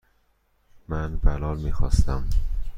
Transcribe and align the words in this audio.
من 0.87 1.17
بلال 1.17 1.57
میخواستم. 1.57 2.29